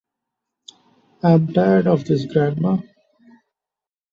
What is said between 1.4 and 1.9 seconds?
tired